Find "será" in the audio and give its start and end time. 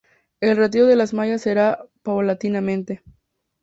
1.43-1.85